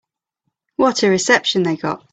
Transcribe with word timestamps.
What 0.77 1.03
a 1.03 1.09
reception 1.11 1.61
they 1.61 1.75
got. 1.77 2.03